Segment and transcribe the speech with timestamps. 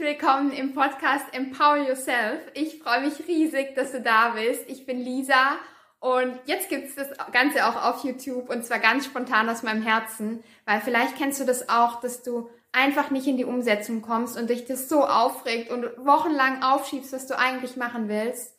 [0.00, 2.42] willkommen im Podcast Empower Yourself.
[2.52, 4.68] Ich freue mich riesig, dass du da bist.
[4.68, 5.56] Ich bin Lisa
[5.98, 9.80] und jetzt gibt es das Ganze auch auf YouTube und zwar ganz spontan aus meinem
[9.80, 14.38] Herzen, weil vielleicht kennst du das auch, dass du einfach nicht in die Umsetzung kommst
[14.38, 18.54] und dich das so aufregt und wochenlang aufschiebst, was du eigentlich machen willst.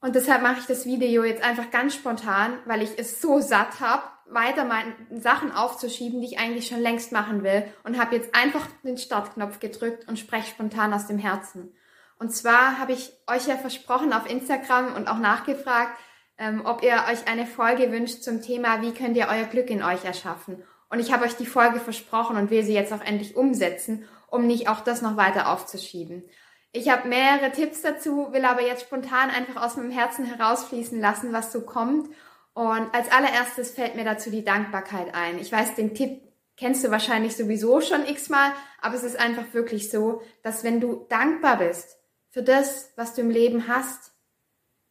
[0.00, 3.80] Und deshalb mache ich das Video jetzt einfach ganz spontan, weil ich es so satt
[3.80, 8.34] habe, weiter meine Sachen aufzuschieben, die ich eigentlich schon längst machen will und habe jetzt
[8.34, 11.74] einfach den Startknopf gedrückt und spreche spontan aus dem Herzen.
[12.18, 15.98] Und zwar habe ich euch ja versprochen auf Instagram und auch nachgefragt,
[16.38, 19.82] ähm, ob ihr euch eine Folge wünscht zum Thema, wie könnt ihr euer Glück in
[19.82, 20.62] euch erschaffen.
[20.88, 24.46] Und ich habe euch die Folge versprochen und will sie jetzt auch endlich umsetzen, um
[24.46, 26.24] nicht auch das noch weiter aufzuschieben.
[26.72, 31.32] Ich habe mehrere Tipps dazu, will aber jetzt spontan einfach aus meinem Herzen herausfließen lassen,
[31.32, 32.08] was so kommt.
[32.52, 35.38] Und als allererstes fällt mir dazu die Dankbarkeit ein.
[35.38, 36.22] Ich weiß, den Tipp
[36.56, 41.06] kennst du wahrscheinlich sowieso schon x-mal, aber es ist einfach wirklich so, dass wenn du
[41.08, 41.98] dankbar bist
[42.30, 44.12] für das, was du im Leben hast,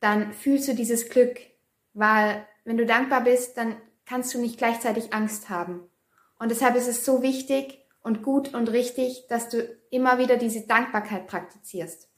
[0.00, 1.38] dann fühlst du dieses Glück,
[1.92, 5.82] weil wenn du dankbar bist, dann kannst du nicht gleichzeitig Angst haben.
[6.38, 10.66] Und deshalb ist es so wichtig, und gut und richtig, dass du immer wieder diese
[10.66, 12.08] Dankbarkeit praktizierst.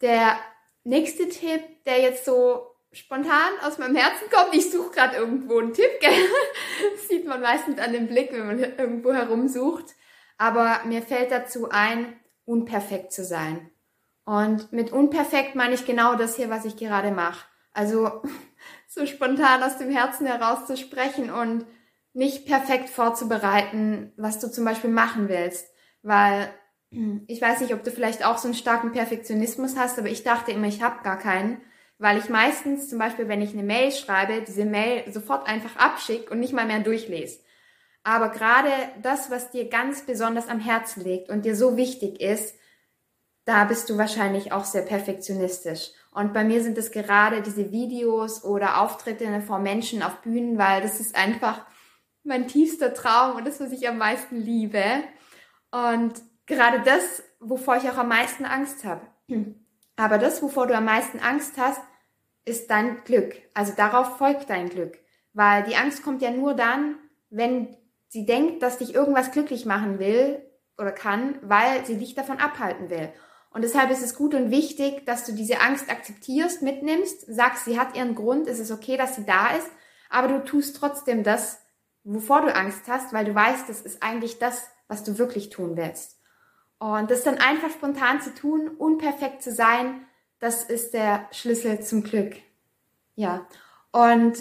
[0.00, 0.38] Der
[0.84, 5.72] nächste Tipp, der jetzt so spontan aus meinem Herzen kommt, ich suche gerade irgendwo einen
[5.72, 6.10] Tipp, gell?
[6.94, 9.94] Das sieht man meistens an dem Blick, wenn man irgendwo herumsucht.
[10.38, 13.70] Aber mir fällt dazu ein, unperfekt zu sein.
[14.24, 17.46] Und mit unperfekt meine ich genau das hier, was ich gerade mache.
[17.72, 18.22] Also
[18.88, 21.66] so spontan aus dem Herzen heraus zu sprechen und
[22.12, 25.68] nicht perfekt vorzubereiten, was du zum Beispiel machen willst.
[26.02, 26.48] Weil
[27.26, 30.52] ich weiß nicht, ob du vielleicht auch so einen starken Perfektionismus hast, aber ich dachte
[30.52, 31.60] immer, ich habe gar keinen,
[31.98, 36.30] weil ich meistens zum Beispiel, wenn ich eine Mail schreibe, diese Mail sofort einfach abschicke
[36.30, 37.40] und nicht mal mehr durchlese.
[38.02, 38.70] Aber gerade
[39.02, 42.54] das, was dir ganz besonders am Herzen liegt und dir so wichtig ist,
[43.46, 45.90] da bist du wahrscheinlich auch sehr perfektionistisch.
[46.12, 50.82] Und bei mir sind es gerade diese Videos oder Auftritte vor Menschen auf Bühnen, weil
[50.82, 51.66] das ist einfach
[52.22, 54.82] mein tiefster Traum und das, was ich am meisten liebe.
[55.70, 56.14] Und
[56.46, 59.02] gerade das, wovor ich auch am meisten Angst habe.
[59.96, 61.80] Aber das, wovor du am meisten Angst hast,
[62.44, 63.34] ist dein Glück.
[63.54, 64.98] Also darauf folgt dein Glück.
[65.32, 66.96] Weil die Angst kommt ja nur dann,
[67.30, 67.76] wenn
[68.08, 70.42] sie denkt, dass dich irgendwas glücklich machen will
[70.78, 73.12] oder kann, weil sie dich davon abhalten will.
[73.50, 77.78] Und deshalb ist es gut und wichtig, dass du diese Angst akzeptierst, mitnimmst, sagst, sie
[77.78, 79.70] hat ihren Grund, es ist okay, dass sie da ist,
[80.10, 81.60] aber du tust trotzdem das,
[82.02, 85.76] wovor du Angst hast, weil du weißt, das ist eigentlich das, was du wirklich tun
[85.76, 86.20] willst.
[86.78, 90.06] Und das dann einfach spontan zu tun, unperfekt zu sein,
[90.38, 92.34] das ist der Schlüssel zum Glück.
[93.14, 93.46] Ja.
[93.92, 94.34] Und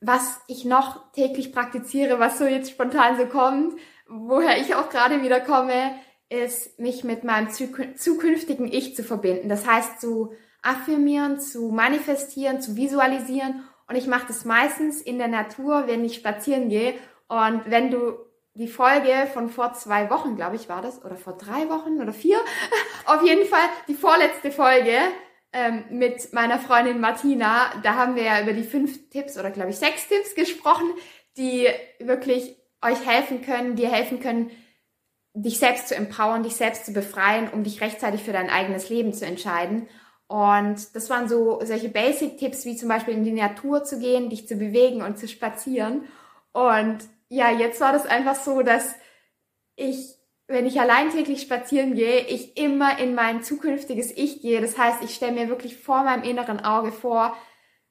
[0.00, 3.74] was ich noch täglich praktiziere, was so jetzt spontan so kommt,
[4.08, 5.94] woher ich auch gerade wieder komme,
[6.28, 9.48] ist, mich mit meinem zukünftigen Ich zu verbinden.
[9.48, 15.28] Das heißt, zu affirmieren, zu manifestieren, zu visualisieren und ich mache das meistens in der
[15.28, 16.94] Natur, wenn ich spazieren gehe.
[17.28, 18.16] Und wenn du
[18.54, 22.12] die Folge von vor zwei Wochen, glaube ich, war das, oder vor drei Wochen oder
[22.12, 22.38] vier,
[23.06, 24.96] auf jeden Fall die vorletzte Folge
[25.52, 29.70] ähm, mit meiner Freundin Martina, da haben wir ja über die fünf Tipps oder glaube
[29.70, 30.86] ich sechs Tipps gesprochen,
[31.36, 31.68] die
[31.98, 34.50] wirklich euch helfen können, dir helfen können,
[35.32, 39.12] dich selbst zu empowern, dich selbst zu befreien, um dich rechtzeitig für dein eigenes Leben
[39.12, 39.88] zu entscheiden.
[40.26, 44.46] Und das waren so solche Basic-Tipps, wie zum Beispiel in die Natur zu gehen, dich
[44.46, 46.04] zu bewegen und zu spazieren.
[46.52, 46.98] Und
[47.34, 48.94] ja, jetzt war das einfach so, dass
[49.76, 50.14] ich,
[50.46, 54.60] wenn ich allein täglich spazieren gehe, ich immer in mein zukünftiges Ich gehe.
[54.60, 57.36] Das heißt, ich stelle mir wirklich vor meinem inneren Auge vor,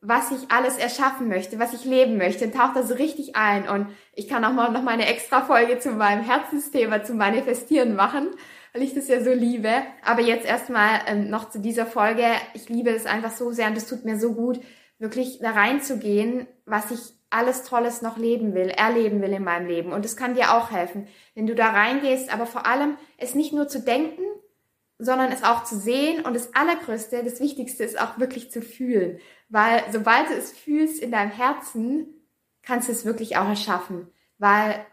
[0.00, 3.68] was ich alles erschaffen möchte, was ich leben möchte, tauche da so richtig ein.
[3.68, 8.28] Und ich kann auch mal noch meine extra Folge zu meinem Herzensthema, zum Manifestieren machen
[8.76, 9.70] weil ich das ja so liebe.
[10.04, 12.26] Aber jetzt erstmal ähm, noch zu dieser Folge.
[12.52, 14.60] Ich liebe es einfach so sehr und es tut mir so gut,
[14.98, 17.00] wirklich da reinzugehen, was ich
[17.36, 19.92] alles Tolles noch leben will, erleben will in meinem Leben.
[19.92, 23.52] Und es kann dir auch helfen, wenn du da reingehst, aber vor allem es nicht
[23.52, 24.22] nur zu denken,
[24.98, 26.24] sondern es auch zu sehen.
[26.24, 29.18] Und das Allergrößte, das Wichtigste ist auch wirklich zu fühlen.
[29.48, 32.26] Weil sobald du es fühlst in deinem Herzen,
[32.62, 34.08] kannst du es wirklich auch erschaffen.
[34.38, 34.84] Weil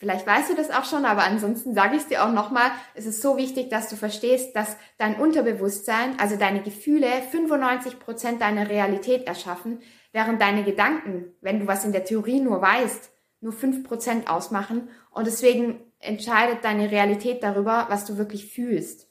[0.00, 2.70] Vielleicht weißt du das auch schon, aber ansonsten sage ich es dir auch nochmal.
[2.94, 8.40] Es ist so wichtig, dass du verstehst, dass dein Unterbewusstsein, also deine Gefühle, 95 Prozent
[8.40, 13.10] deiner Realität erschaffen, während deine Gedanken, wenn du was in der Theorie nur weißt,
[13.40, 14.88] nur 5% ausmachen.
[15.10, 19.08] Und deswegen entscheidet deine Realität darüber, was du wirklich fühlst.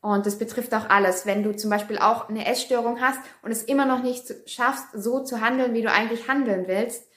[0.00, 1.26] Und das betrifft auch alles.
[1.26, 5.24] Wenn du zum Beispiel auch eine Essstörung hast und es immer noch nicht schaffst, so
[5.24, 7.08] zu handeln, wie du eigentlich handeln willst,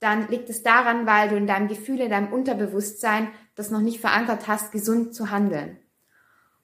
[0.00, 4.00] dann liegt es daran, weil du in deinem Gefühl, in deinem Unterbewusstsein das noch nicht
[4.00, 5.78] verankert hast, gesund zu handeln.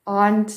[0.04, 0.52] Und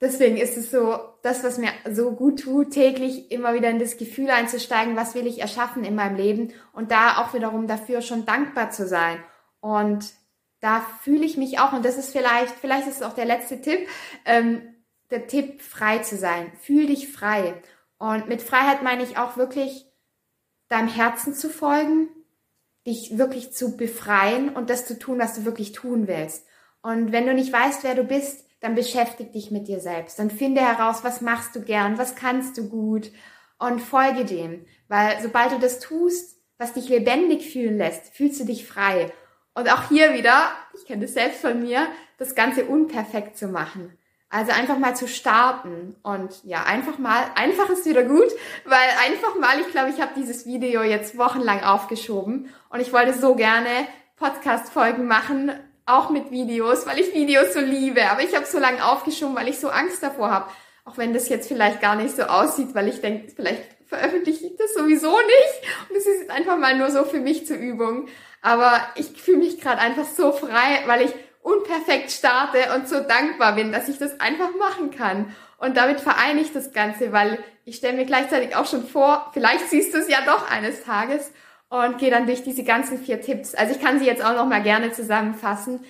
[0.00, 3.96] deswegen ist es so, das, was mir so gut tut, täglich immer wieder in das
[3.96, 8.26] Gefühl einzusteigen, was will ich erschaffen in meinem Leben und da auch wiederum dafür schon
[8.26, 9.22] dankbar zu sein.
[9.60, 10.12] Und
[10.60, 13.60] da fühle ich mich auch, und das ist vielleicht, vielleicht ist es auch der letzte
[13.60, 13.88] Tipp,
[14.24, 14.62] ähm,
[15.10, 16.52] der Tipp, frei zu sein.
[16.60, 17.62] Fühl dich frei.
[17.98, 19.86] Und mit Freiheit meine ich auch wirklich,
[20.68, 22.08] deinem Herzen zu folgen,
[22.86, 26.44] dich wirklich zu befreien und das zu tun, was du wirklich tun willst.
[26.82, 30.18] Und wenn du nicht weißt, wer du bist, dann beschäftig dich mit dir selbst.
[30.18, 33.10] Dann finde heraus, was machst du gern, was kannst du gut
[33.58, 34.64] und folge dem.
[34.88, 39.12] Weil sobald du das tust, was dich lebendig fühlen lässt, fühlst du dich frei.
[39.54, 41.86] Und auch hier wieder, ich kenne das selbst von mir,
[42.18, 43.96] das Ganze unperfekt zu machen.
[44.28, 48.26] Also einfach mal zu starten und ja, einfach mal, einfach ist wieder gut,
[48.64, 53.14] weil einfach mal, ich glaube, ich habe dieses Video jetzt wochenlang aufgeschoben und ich wollte
[53.14, 53.68] so gerne
[54.16, 55.52] Podcast-Folgen machen,
[55.86, 59.48] auch mit Videos, weil ich Videos so liebe, aber ich habe so lange aufgeschoben, weil
[59.48, 60.50] ich so Angst davor habe.
[60.84, 64.56] Auch wenn das jetzt vielleicht gar nicht so aussieht, weil ich denke, vielleicht veröffentliche ich
[64.56, 68.08] das sowieso nicht und es ist einfach mal nur so für mich zur Übung.
[68.42, 71.12] Aber ich fühle mich gerade einfach so frei, weil ich
[71.42, 75.34] unperfekt starte und so dankbar bin, dass ich das einfach machen kann.
[75.58, 79.70] Und damit vereine ich das Ganze, weil ich stelle mir gleichzeitig auch schon vor, vielleicht
[79.70, 81.32] siehst du es ja doch eines Tages
[81.68, 83.54] und gehe dann durch diese ganzen vier Tipps.
[83.54, 85.80] Also ich kann sie jetzt auch noch mal gerne zusammenfassen.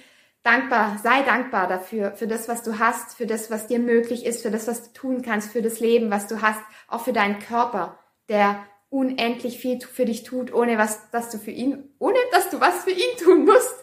[0.42, 4.42] Dankbar, sei dankbar dafür, für das, was du hast, für das, was dir möglich ist,
[4.42, 7.40] für das, was du tun kannst, für das Leben, was du hast, auch für deinen
[7.40, 12.50] Körper, der unendlich viel für dich tut, ohne was, dass du für ihn, ohne dass
[12.50, 13.74] du was für ihn tun musst.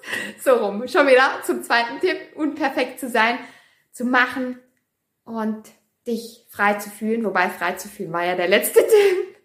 [0.41, 0.87] So rum.
[0.87, 3.37] Schon wieder zum zweiten Tipp, unperfekt zu sein,
[3.91, 4.57] zu machen
[5.25, 5.69] und
[6.07, 9.35] dich frei zu fühlen, wobei frei zu fühlen war ja der letzte Tipp.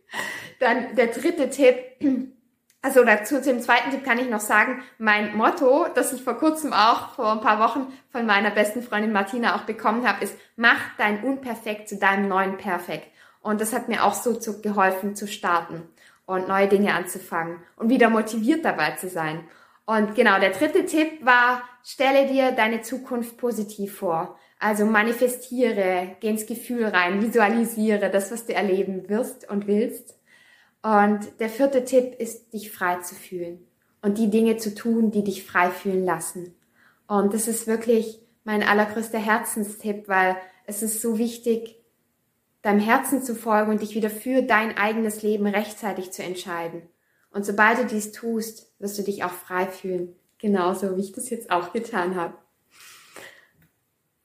[0.61, 1.77] Dann der dritte Tipp,
[2.81, 6.73] also dazu zum zweiten Tipp kann ich noch sagen, mein Motto, das ich vor kurzem
[6.73, 10.81] auch vor ein paar Wochen von meiner besten Freundin Martina auch bekommen habe, ist, mach
[10.97, 13.09] dein Unperfekt zu deinem neuen Perfekt.
[13.41, 15.89] Und das hat mir auch so zu, geholfen zu starten
[16.27, 19.45] und neue Dinge anzufangen und wieder motiviert dabei zu sein.
[19.85, 24.39] Und genau, der dritte Tipp war, stelle dir deine Zukunft positiv vor.
[24.61, 30.19] Also manifestiere, geh ins Gefühl rein, visualisiere das, was du erleben wirst und willst.
[30.83, 33.67] Und der vierte Tipp ist, dich frei zu fühlen
[34.01, 36.55] und die Dinge zu tun, die dich frei fühlen lassen.
[37.07, 40.37] Und das ist wirklich mein allergrößter Herzenstipp, weil
[40.67, 41.77] es ist so wichtig,
[42.63, 46.83] deinem Herzen zu folgen und dich wieder für dein eigenes Leben rechtzeitig zu entscheiden.
[47.31, 50.15] Und sobald du dies tust, wirst du dich auch frei fühlen.
[50.39, 52.35] Genauso wie ich das jetzt auch getan habe.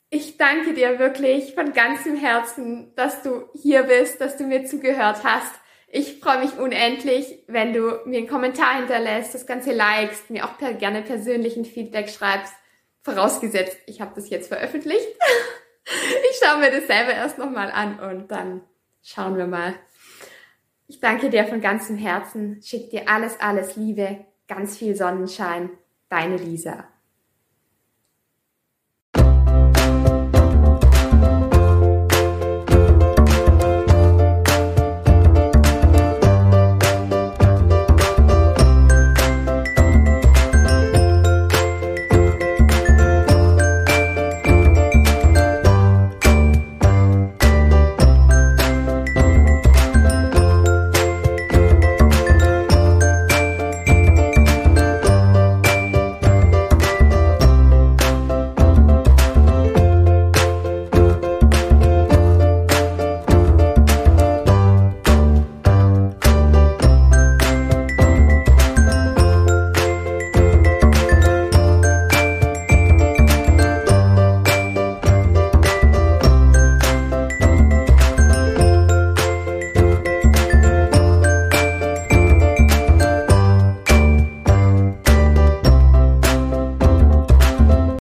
[0.10, 5.24] Ich danke dir wirklich von ganzem Herzen, dass du hier bist, dass du mir zugehört
[5.24, 5.53] hast.
[5.95, 10.57] Ich freue mich unendlich, wenn du mir einen Kommentar hinterlässt, das Ganze likest, mir auch
[10.57, 12.51] per, gerne persönlichen Feedback schreibst.
[13.03, 15.05] Vorausgesetzt, ich habe das jetzt veröffentlicht.
[15.85, 18.62] ich schaue mir das selber erst nochmal an und dann
[19.03, 19.75] schauen wir mal.
[20.88, 25.69] Ich danke dir von ganzem Herzen, schick dir alles, alles Liebe, ganz viel Sonnenschein.
[26.09, 26.88] Deine Lisa.